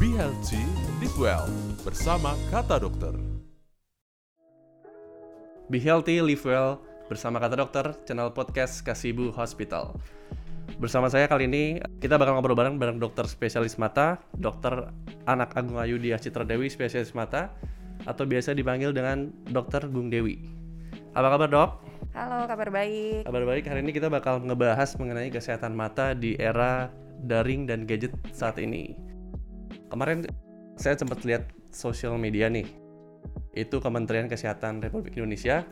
[0.00, 0.64] Be Healthy,
[0.96, 1.44] Live Well
[1.84, 3.12] bersama Kata Dokter.
[5.68, 9.92] Be Healthy, Live Well bersama Kata Dokter, channel podcast Kasibu Hospital.
[10.80, 11.64] Bersama saya kali ini
[12.00, 14.88] kita bakal ngobrol bareng bareng dokter spesialis mata, dokter
[15.28, 17.52] Anak Agung Ayu Dia Citra Dewi spesialis mata
[18.08, 20.48] atau biasa dipanggil dengan dokter Gung Dewi.
[21.12, 21.70] Apa kabar dok?
[22.16, 23.28] Halo, kabar baik.
[23.28, 26.88] Kabar baik, hari ini kita bakal ngebahas mengenai kesehatan mata di era
[27.28, 29.09] daring dan gadget saat ini.
[29.90, 30.22] Kemarin
[30.78, 32.64] saya sempat lihat sosial media nih,
[33.58, 35.66] itu Kementerian Kesehatan Republik Indonesia,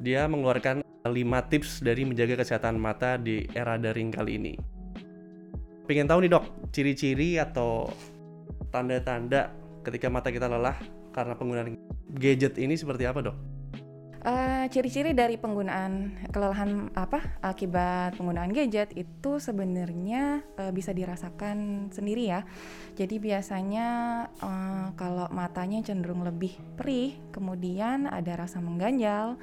[0.00, 1.12] dia mengeluarkan 5
[1.52, 4.52] tips dari menjaga kesehatan mata di era daring kali ini.
[5.84, 7.92] Pengen tahu nih dok, ciri-ciri atau
[8.72, 9.52] tanda-tanda
[9.84, 10.80] ketika mata kita lelah
[11.12, 11.76] karena penggunaan
[12.16, 13.53] gadget ini seperti apa dok?
[14.24, 22.32] Uh, ciri-ciri dari penggunaan kelelahan apa akibat penggunaan gadget itu sebenarnya uh, bisa dirasakan sendiri
[22.32, 22.40] ya.
[22.96, 23.88] Jadi biasanya
[24.40, 29.36] uh, kalau matanya cenderung lebih perih, kemudian ada rasa mengganjal,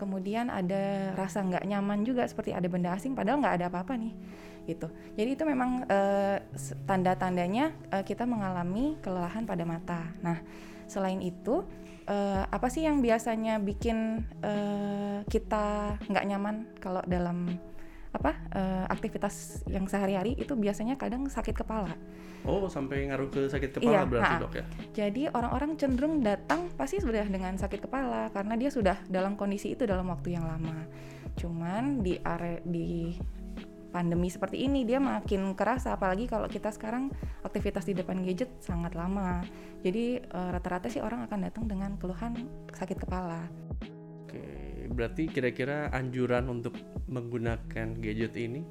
[0.00, 4.16] kemudian ada rasa nggak nyaman juga seperti ada benda asing padahal nggak ada apa-apa nih
[4.64, 4.88] gitu.
[5.12, 6.40] Jadi itu memang uh,
[6.88, 10.08] tanda-tandanya uh, kita mengalami kelelahan pada mata.
[10.24, 10.40] Nah,
[10.92, 11.64] selain itu
[12.04, 17.56] uh, apa sih yang biasanya bikin uh, kita nggak nyaman kalau dalam
[18.12, 21.96] apa uh, aktivitas yang sehari-hari itu biasanya kadang sakit kepala.
[22.44, 24.64] Oh, sampai ngaruh ke sakit kepala iya, berarti nah, dok ya?
[24.92, 29.88] Jadi orang-orang cenderung datang pasti sudah dengan sakit kepala karena dia sudah dalam kondisi itu
[29.88, 30.84] dalam waktu yang lama.
[31.38, 33.16] Cuman di area di
[33.92, 35.94] pandemi seperti ini dia makin kerasa.
[35.94, 37.12] Apalagi kalau kita sekarang
[37.44, 39.44] aktivitas di depan gadget sangat lama.
[39.84, 43.46] Jadi rata rata-rata sih orang akan datang dengan keluhan sakit kepala.
[44.24, 44.42] Oke
[44.92, 46.76] berarti kira-kira anjuran untuk
[47.08, 48.64] menggunakan gadget ini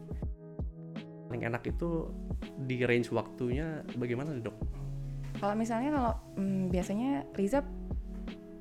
[1.32, 2.12] paling enak itu
[2.68, 4.58] di range waktunya bagaimana dok?
[5.40, 7.64] Kalau misalnya kalau hmm, biasanya Riza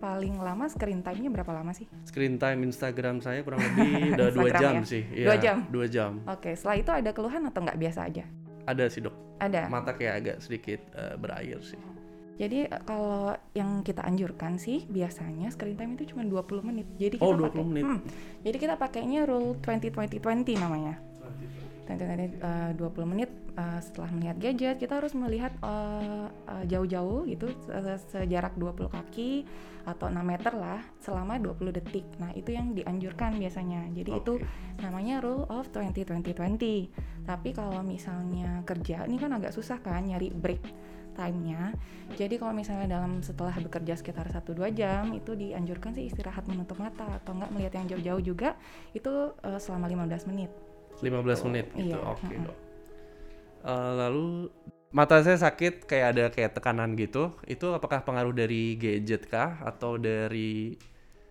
[0.00, 1.84] paling lama screen time-nya berapa lama sih?
[2.08, 4.88] Screen time Instagram saya kurang lebih udah dua jam ya?
[4.88, 5.02] sih.
[5.04, 5.56] Dua ya, jam.
[5.68, 6.12] Dua jam.
[6.24, 8.24] Oke, setelah itu ada keluhan atau nggak biasa aja?
[8.64, 9.14] Ada sih dok.
[9.38, 9.68] Ada.
[9.68, 11.78] Mata kayak agak sedikit uh, berair sih.
[12.40, 16.88] Jadi eh, kalau yang kita anjurkan sih biasanya screen time itu cuma 20 menit.
[16.96, 17.84] Jadi oh, kita 20 pakai, menit.
[17.84, 18.00] Hmm,
[18.40, 20.96] jadi kita pakainya rule 20 20 20 namanya.
[21.96, 27.50] 20 uh, 20 menit uh, setelah melihat gadget kita harus melihat uh, uh, jauh-jauh gitu
[28.10, 29.48] sejarak 20 kaki
[29.88, 32.04] atau 6 meter lah selama 20 detik.
[32.20, 33.88] Nah, itu yang dianjurkan biasanya.
[33.96, 34.20] Jadi okay.
[34.20, 34.32] itu
[34.84, 37.24] namanya rule of 20 20 20.
[37.24, 40.62] Tapi kalau misalnya kerja ini kan agak susah kan nyari break
[41.14, 41.74] time-nya.
[42.14, 47.20] Jadi kalau misalnya dalam setelah bekerja sekitar 1-2 jam itu dianjurkan sih istirahat menutup mata
[47.20, 48.48] atau enggak melihat yang jauh-jauh juga
[48.94, 50.50] itu uh, selama 15 menit.
[51.00, 51.96] 15 menit gitu.
[51.96, 51.98] Iya.
[52.04, 52.58] Oke, okay, Dok.
[53.60, 54.26] Uh, lalu
[54.90, 57.36] mata saya sakit kayak ada kayak tekanan gitu.
[57.44, 60.76] Itu apakah pengaruh dari gadget kah atau dari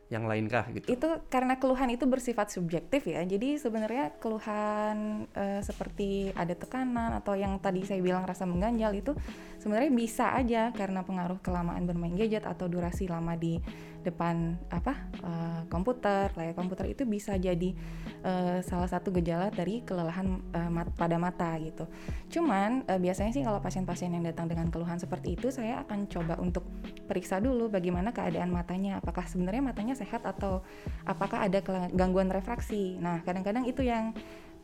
[0.09, 0.89] yang lain kah gitu?
[0.89, 3.21] Itu karena keluhan itu bersifat subjektif ya.
[3.21, 9.13] Jadi sebenarnya keluhan uh, seperti ada tekanan atau yang tadi saya bilang rasa mengganjal itu
[9.61, 13.61] sebenarnya bisa aja karena pengaruh kelamaan bermain gadget atau durasi lama di
[13.99, 14.95] depan apa
[15.27, 17.75] uh, komputer layar komputer itu bisa jadi
[18.23, 21.83] uh, salah satu gejala dari kelelahan uh, mat pada mata gitu.
[22.31, 26.39] Cuman uh, biasanya sih kalau pasien-pasien yang datang dengan keluhan seperti itu saya akan coba
[26.39, 26.63] untuk
[27.11, 30.63] periksa dulu bagaimana keadaan matanya, apakah sebenarnya matanya sehat atau
[31.03, 31.59] apakah ada
[31.91, 32.95] gangguan refraksi.
[33.03, 34.15] Nah kadang-kadang itu yang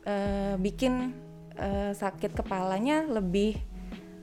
[0.08, 1.12] uh, bikin
[1.60, 3.60] uh, sakit kepalanya lebih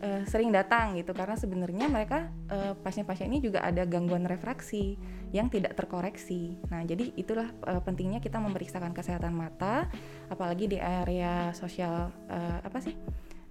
[0.03, 4.99] uh, sering datang gitu karena sebenarnya mereka uh, pasien-pasien ini juga ada gangguan refraksi
[5.33, 6.61] yang tidak terkoreksi.
[6.69, 9.89] Nah, jadi itulah uh, pentingnya kita memeriksakan kesehatan mata
[10.29, 12.93] apalagi di area sosial uh, apa sih?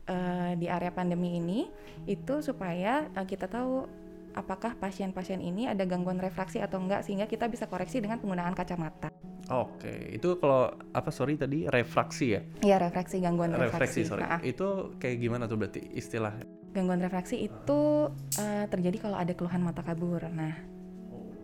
[0.03, 1.71] Uh, di area pandemi ini
[2.11, 3.87] itu supaya uh, kita tahu
[4.33, 9.13] apakah pasien-pasien ini ada gangguan refraksi atau enggak sehingga kita bisa koreksi dengan penggunaan kacamata.
[9.53, 12.41] Oke, itu kalau apa sorry tadi refraksi ya?
[12.63, 13.69] Iya refraksi gangguan refraksi.
[13.75, 14.23] Refraksi sorry.
[14.23, 16.33] Nah, itu kayak gimana tuh berarti istilah?
[16.73, 17.81] Gangguan refraksi itu
[18.15, 20.25] uh, terjadi kalau ada keluhan mata kabur.
[20.31, 20.57] Nah,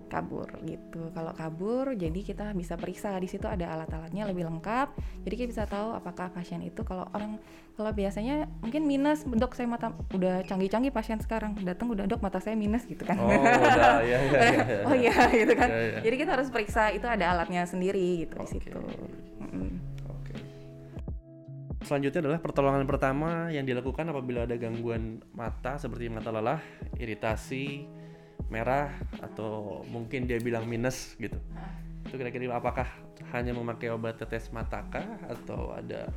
[0.08, 1.12] kabur gitu.
[1.12, 4.96] Kalau kabur, jadi kita bisa periksa di situ ada alat-alatnya lebih lengkap.
[5.28, 7.36] Jadi kita bisa tahu apakah pasien itu kalau orang
[7.78, 12.42] kalau biasanya mungkin minus, dok saya mata udah canggih-canggih pasien sekarang datang udah dok mata
[12.42, 13.14] saya minus gitu kan.
[13.20, 14.82] Oh, udah, ya, ya, ya, ya.
[14.82, 15.68] oh iya gitu kan.
[15.70, 15.98] Ya, ya.
[16.02, 18.44] Jadi kita harus periksa itu ada alatnya sendiri gitu okay.
[18.44, 18.80] di situ.
[19.38, 19.88] Mm
[21.88, 26.60] Selanjutnya adalah pertolongan pertama yang dilakukan apabila ada gangguan mata seperti mata lelah,
[27.00, 27.88] iritasi,
[28.48, 31.36] merah atau mungkin dia bilang minus gitu
[32.08, 32.88] itu kira-kira apakah
[33.36, 36.08] hanya memakai obat tetes mata kah atau ada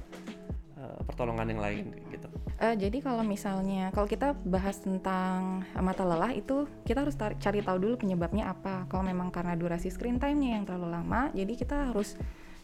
[0.80, 2.28] uh, pertolongan yang lain gitu.
[2.62, 7.78] Uh, jadi kalau misalnya kalau kita bahas tentang mata lelah itu kita harus cari tahu
[7.84, 8.88] dulu penyebabnya apa.
[8.88, 12.16] Kalau memang karena durasi screen time-nya yang terlalu lama, jadi kita harus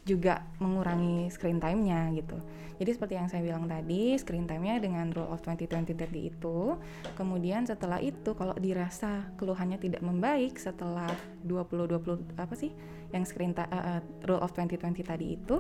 [0.07, 2.39] juga mengurangi screen time-nya gitu.
[2.77, 6.77] Jadi seperti yang saya bilang tadi, screen time-nya dengan rule of 20-20-30 itu,
[7.18, 11.09] kemudian setelah itu kalau dirasa keluhannya tidak membaik setelah
[11.44, 12.71] 20-20 apa sih
[13.12, 15.59] yang screen uh, rule of 20-20 tadi itu,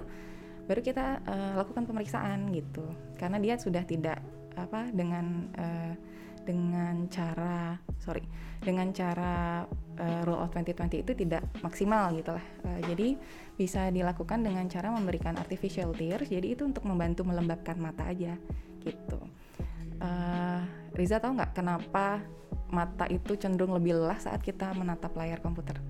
[0.69, 2.85] baru kita uh, lakukan pemeriksaan gitu.
[3.17, 4.21] Karena dia sudah tidak
[4.53, 5.93] apa dengan uh,
[6.47, 8.23] dengan cara sorry
[8.63, 9.67] dengan cara
[9.99, 12.45] uh, rule of 2020 itu tidak maksimal gitu lah.
[12.63, 13.17] Uh, jadi
[13.57, 16.29] bisa dilakukan dengan cara memberikan artificial tears.
[16.29, 18.37] Jadi itu untuk membantu melembabkan mata aja
[18.81, 19.19] gitu.
[19.97, 20.61] Uh,
[20.93, 22.21] Riza tahu nggak kenapa
[22.69, 25.81] mata itu cenderung lebih lelah saat kita menatap layar komputer?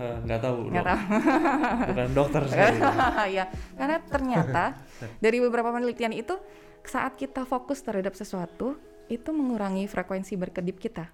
[0.00, 1.00] Nggak uh, tahu nggak tahu.
[1.92, 2.42] Bukan dokter
[3.36, 3.44] ya
[3.76, 4.64] karena ternyata
[5.20, 6.34] dari beberapa penelitian itu
[6.82, 8.80] saat kita fokus terhadap sesuatu
[9.10, 11.10] itu mengurangi frekuensi berkedip kita.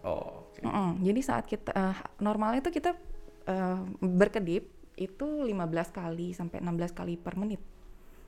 [0.00, 0.48] Oh.
[0.60, 0.88] Mm -mm.
[1.04, 2.92] Jadi saat kita uh, normalnya itu kita
[3.48, 4.68] uh, berkedip
[5.00, 5.56] itu 15
[5.96, 7.64] kali sampai 16 kali per menit.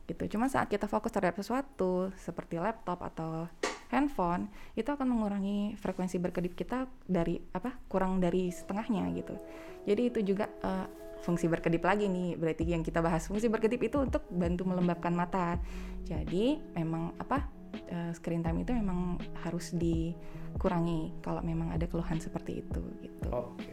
[0.08, 0.36] Gitu.
[0.36, 3.46] Cuma saat kita fokus terhadap sesuatu seperti laptop atau
[3.92, 9.36] handphone itu akan mengurangi frekuensi berkedip kita dari apa kurang dari setengahnya gitu.
[9.84, 10.88] Jadi itu juga uh,
[11.22, 15.60] fungsi berkedip lagi nih berarti yang kita bahas fungsi berkedip itu untuk bantu melembabkan mata.
[16.08, 17.61] Jadi memang apa
[17.92, 23.28] uh, screen time itu memang harus dikurangi kalau memang ada keluhan seperti itu gitu.
[23.28, 23.68] Oke.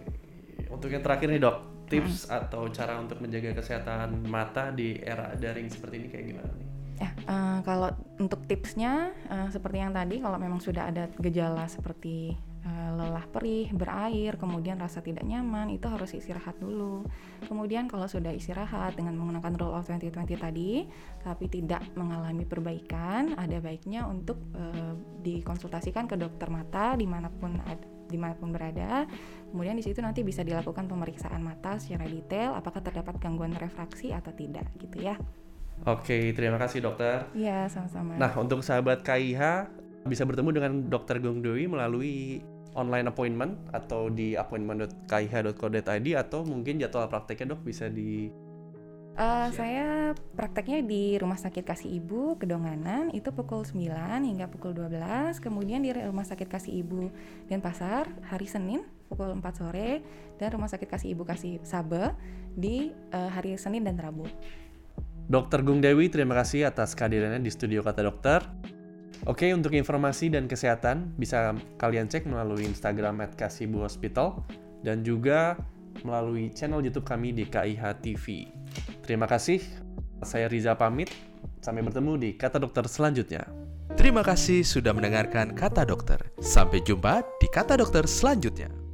[0.69, 2.37] Untuk yang terakhir nih dok, tips hmm.
[2.45, 6.67] atau cara untuk menjaga kesehatan mata di era daring seperti ini kayak gimana nih?
[6.99, 12.35] Ya, uh, kalau untuk tipsnya uh, seperti yang tadi, kalau memang sudah ada gejala seperti
[12.99, 17.07] lelah perih, berair, kemudian rasa tidak nyaman, itu harus istirahat dulu.
[17.47, 20.83] Kemudian kalau sudah istirahat dengan menggunakan rule of 2020 tadi,
[21.23, 24.93] tapi tidak mengalami perbaikan, ada baiknya untuk uh,
[25.23, 29.05] dikonsultasikan ke dokter mata di mana pun ada di mana pun berada.
[29.53, 34.33] Kemudian di situ nanti bisa dilakukan pemeriksaan mata secara detail, apakah terdapat gangguan refraksi atau
[34.33, 35.15] tidak, gitu ya.
[35.87, 37.29] Oke, terima kasih dokter.
[37.31, 38.19] Iya, sama-sama.
[38.19, 39.71] Nah, untuk sahabat KIH
[40.03, 42.43] bisa bertemu dengan dokter Gong Dewi melalui
[42.77, 48.29] online appointment atau di appointment.kih.co.id atau mungkin jadwal prakteknya dok bisa di
[49.19, 53.83] Uh, saya prakteknya di Rumah Sakit Kasih Ibu Kedonganan itu pukul 9
[54.23, 55.43] hingga pukul 12.
[55.43, 57.11] Kemudian di Rumah Sakit Kasih Ibu
[57.51, 59.99] Denpasar hari Senin pukul 4 sore
[60.39, 62.15] dan Rumah Sakit Kasih Ibu Kasih Sabe
[62.55, 64.23] di uh, hari Senin dan Rabu.
[65.27, 68.39] Dokter Gung Dewi, terima kasih atas kehadirannya di studio Kata Dokter.
[69.27, 73.35] Oke, untuk informasi dan kesehatan bisa kalian cek melalui Instagram at
[73.75, 74.47] Hospital
[74.79, 75.59] dan juga
[76.07, 78.47] melalui channel YouTube kami di KIH TV.
[79.03, 79.59] Terima kasih.
[80.23, 81.11] Saya Riza pamit.
[81.59, 83.43] Sampai bertemu di Kata Dokter selanjutnya.
[83.99, 86.19] Terima kasih sudah mendengarkan Kata Dokter.
[86.39, 88.88] Sampai jumpa di Kata Dokter selanjutnya.